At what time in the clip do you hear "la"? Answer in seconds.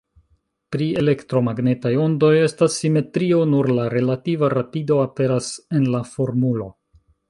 3.81-3.87, 5.97-6.05